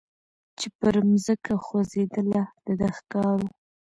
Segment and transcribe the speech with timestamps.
[0.57, 3.49] چي پر مځکه خوځېدله د ده ښکار وو